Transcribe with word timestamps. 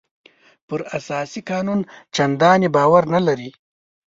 پر 0.67 0.79
اساسي 0.97 1.41
قانون 1.49 1.79
چندانې 2.15 2.69
باور 2.75 3.03
نه 3.13 3.19
لري. 3.27 3.49